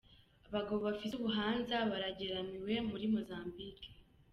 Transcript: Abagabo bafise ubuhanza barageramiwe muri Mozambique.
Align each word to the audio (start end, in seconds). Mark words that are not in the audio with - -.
Abagabo 0.49 0.79
bafise 0.87 1.13
ubuhanza 1.15 1.75
barageramiwe 1.91 2.73
muri 2.89 3.05
Mozambique. 3.13 3.87